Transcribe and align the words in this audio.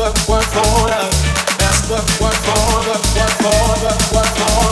What 0.00 0.16
what 0.26 0.44
for 0.44 0.88
love. 0.88 1.12
That's 1.60 1.90
what 1.90 2.00
what 2.22 2.32
for 2.32 2.88
what 2.88 3.04
what 3.12 3.32
for 3.36 3.84
what 3.84 4.00
what 4.14 4.28
for 4.32 4.69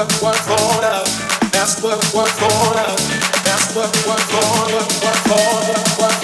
work, 0.00 0.22
work 0.22 0.36
for 0.36 0.80
love. 0.80 1.06
That's 1.52 1.82
work, 1.82 2.00
work 2.14 2.28
for 2.28 2.74
love. 2.74 2.98
That's 3.44 3.76
work, 3.76 3.92
work 4.06 4.20
for 4.20 4.72
love. 4.72 5.02
Work 5.02 5.20
for 5.28 5.36
love. 5.36 5.98
Work. 5.98 6.19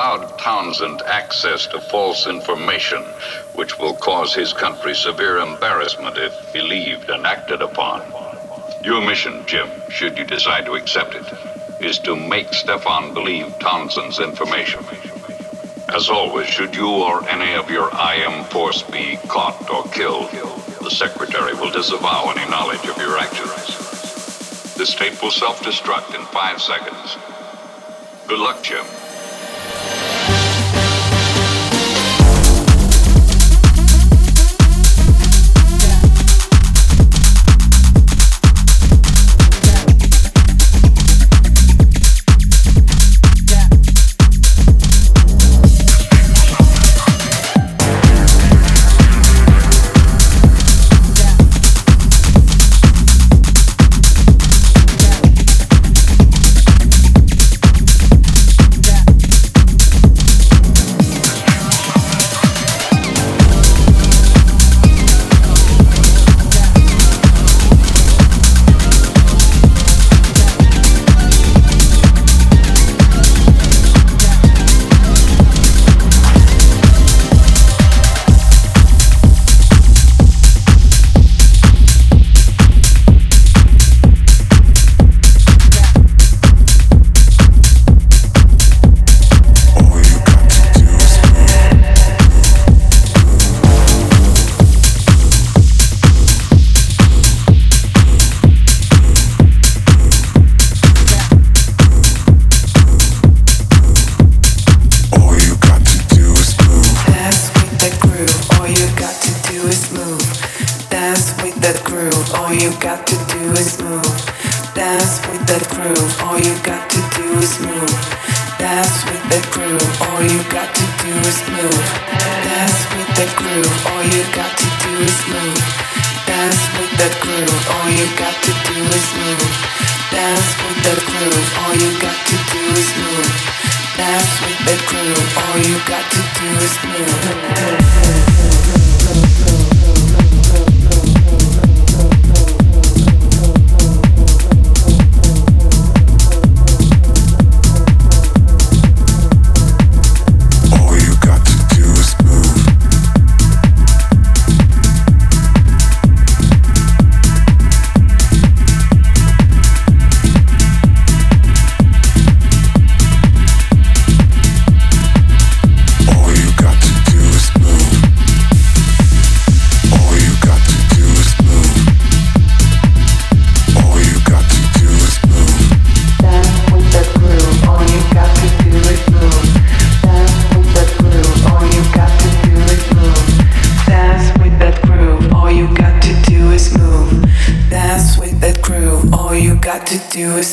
Allowed 0.00 0.38
Townsend 0.38 1.02
access 1.02 1.66
to 1.66 1.78
false 1.78 2.26
information, 2.26 3.02
which 3.54 3.78
will 3.78 3.92
cause 3.92 4.34
his 4.34 4.54
country 4.54 4.94
severe 4.94 5.36
embarrassment 5.36 6.16
if 6.16 6.52
believed 6.54 7.10
and 7.10 7.26
acted 7.26 7.60
upon. 7.60 8.00
Your 8.82 9.02
mission, 9.02 9.44
Jim, 9.44 9.68
should 9.90 10.16
you 10.16 10.24
decide 10.24 10.64
to 10.64 10.72
accept 10.72 11.14
it, 11.14 11.26
is 11.84 11.98
to 11.98 12.16
make 12.16 12.54
Stefan 12.54 13.12
believe 13.12 13.58
Townsend's 13.58 14.20
information. 14.20 14.82
As 15.90 16.08
always, 16.08 16.48
should 16.48 16.74
you 16.74 16.88
or 16.88 17.28
any 17.28 17.52
of 17.52 17.70
your 17.70 17.90
IM 17.92 18.44
force 18.44 18.80
be 18.80 19.18
caught 19.28 19.68
or 19.68 19.84
killed, 19.92 20.30
the 20.80 20.90
Secretary 20.90 21.52
will 21.52 21.70
disavow 21.70 22.32
any 22.34 22.50
knowledge 22.50 22.88
of 22.88 22.96
your 22.96 23.18
actions. 23.18 24.74
This 24.76 24.94
tape 24.94 25.22
will 25.22 25.30
self-destruct 25.30 26.14
in 26.14 26.24
five 26.28 26.62
seconds. 26.62 27.18
Good 28.26 28.38
luck, 28.38 28.62
Jim. 28.62 28.86
Música 29.70 30.39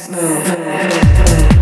move. 0.05 1.56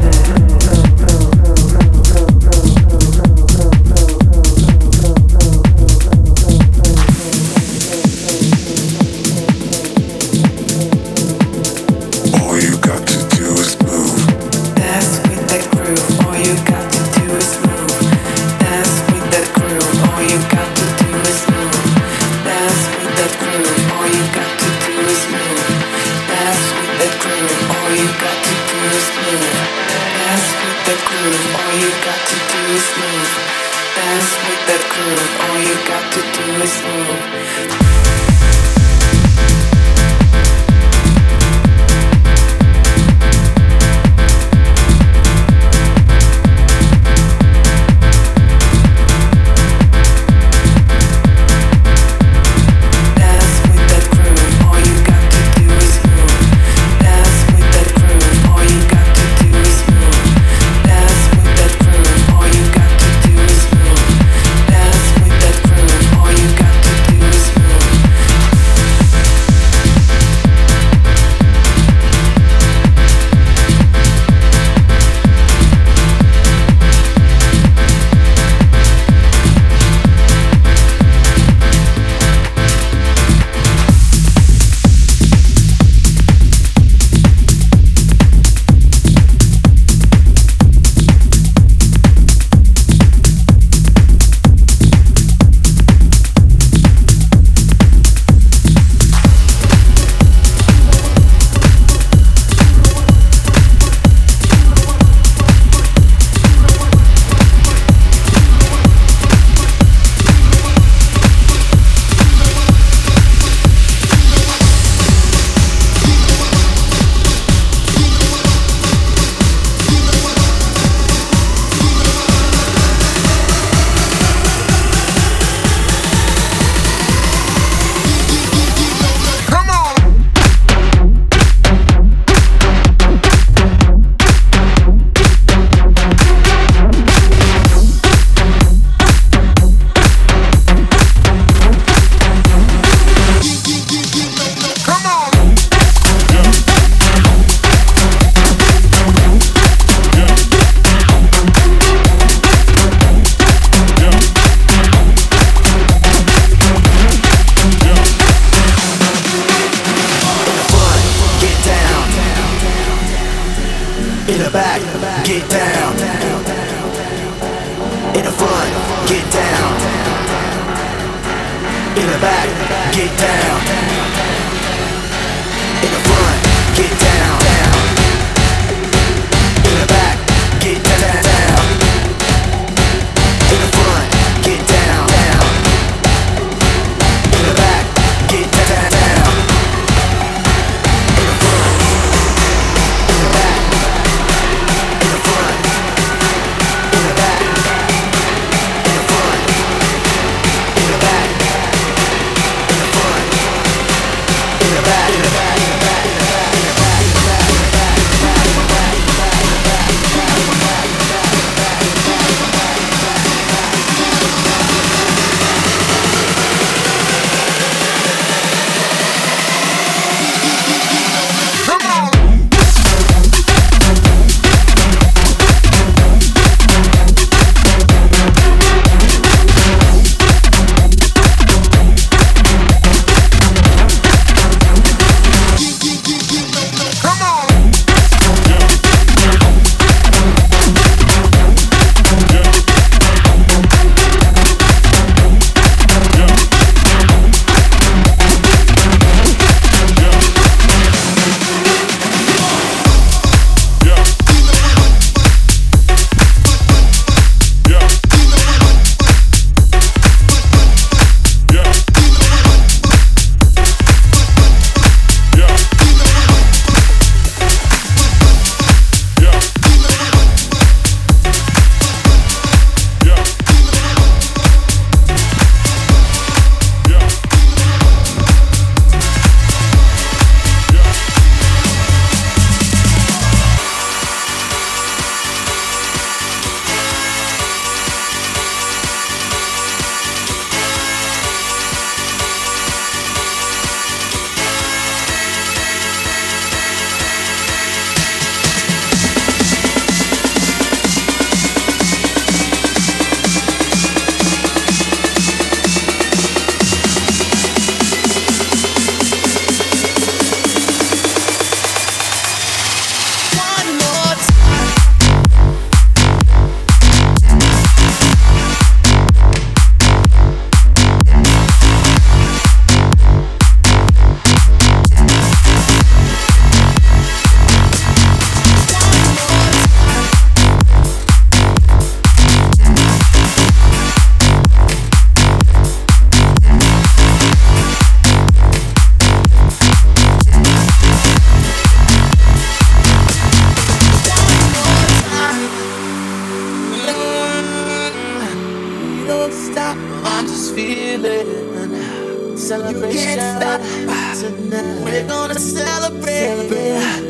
tonight. 353.46 354.16
tonight. 354.16 354.84
We're 354.84 355.08
gonna 355.08 355.40
celebrate. 355.40 356.50
celebrate. 356.50 357.03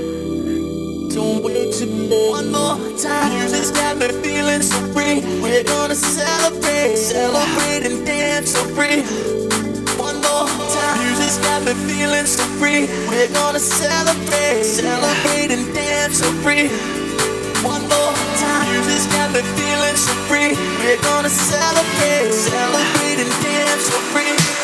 Don't 1.13 1.43
wait 1.43 1.73
too 1.73 1.85
long. 1.85 2.31
one 2.31 2.51
more 2.51 2.97
time. 2.97 3.33
Music's 3.39 3.71
got 3.71 3.97
me 3.97 4.07
feeling 4.21 4.61
so 4.61 4.77
free. 4.93 5.21
We're 5.41 5.63
gonna 5.63 5.95
celebrate, 5.95 6.97
celebrate 6.97 7.85
and 7.87 8.05
dance 8.05 8.51
so 8.51 8.63
free. 8.75 9.03
One 9.97 10.17
more 10.21 10.47
time. 10.75 10.99
Music's 11.07 11.37
got 11.37 11.63
me 11.63 11.73
feeling 11.87 12.25
so 12.25 12.43
free. 12.59 12.87
We're 13.09 13.31
gonna 13.31 13.59
celebrate, 13.59 14.63
celebrate 14.63 15.51
and 15.51 15.73
dance 15.73 16.19
so 16.19 16.29
free. 16.43 16.67
One 17.63 17.83
more 17.87 18.13
time. 18.43 18.67
Music's 18.73 19.07
got 19.15 19.31
me 19.31 19.41
feeling 19.55 19.95
so 19.95 20.13
free. 20.27 20.51
We're 20.83 21.01
gonna 21.01 21.29
celebrate, 21.29 22.33
celebrate 22.33 23.19
and 23.23 23.31
dance 23.41 23.83
so 23.87 23.97
free. 24.11 24.54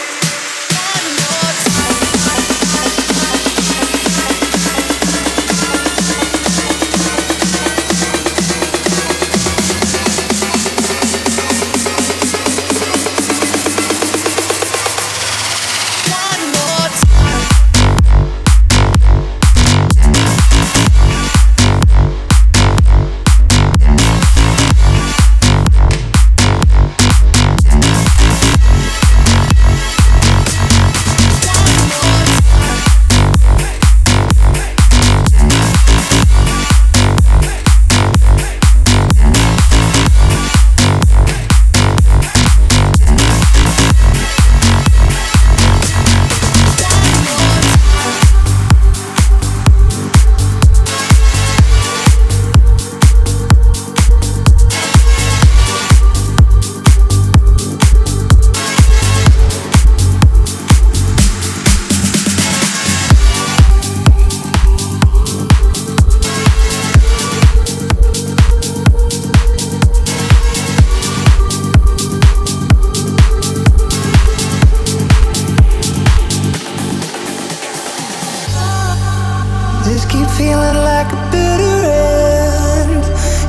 keep 80.11 80.27
feeling 80.35 80.77
like 80.91 81.09
a 81.13 81.19
bitter 81.31 81.77
end. 81.87 83.03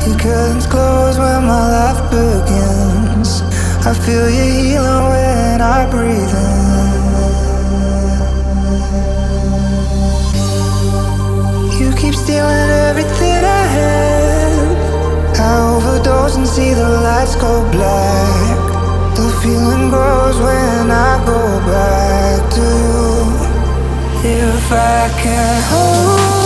Your 0.07 0.17
curtains 0.17 0.67
close 0.67 1.19
when 1.19 1.43
my 1.53 1.65
life 1.77 2.01
begins. 2.09 3.43
I 3.85 3.93
feel 4.05 4.31
you 4.31 4.47
healing 4.63 5.05
when 5.13 5.61
I 5.61 5.91
breathe 5.91 6.35
in. 6.47 7.03
You 11.81 11.89
keep 12.01 12.15
stealing 12.15 12.71
everything 12.89 13.43
I 13.61 13.65
have. 13.79 14.77
I 15.41 15.53
overdose 15.75 16.37
and 16.37 16.47
see 16.47 16.75
the 16.75 16.89
lights 17.07 17.35
go 17.35 17.53
black. 17.73 18.57
The 19.17 19.29
feeling 19.43 19.91
grows 19.91 20.39
when 20.39 20.91
I 20.93 21.13
go 21.27 21.43
back 21.75 22.39
to 22.57 22.67
you. 22.85 23.03
If 24.25 24.71
I 24.71 25.11
can 25.21 25.63
hold 25.71 26.42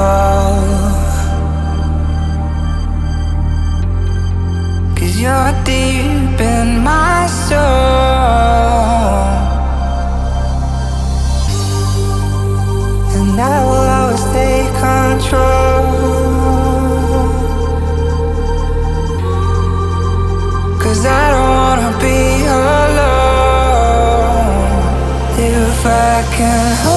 fall. 0.00 0.56
Cause 4.96 5.14
you're 5.22 5.52
deep 5.68 6.38
in 6.56 6.68
my 6.90 7.18
soul. 7.46 7.60
And 13.16 13.40
I 13.52 13.56
will 13.68 13.88
always 13.98 14.24
take 14.36 14.72
control. 14.88 15.84
Cause 20.82 21.02
I 21.20 21.24
don't 21.32 21.52
wanna 21.60 21.92
be 22.04 22.20
alone. 22.62 23.20
If 25.52 25.80
I 25.86 26.16
can 26.36 26.89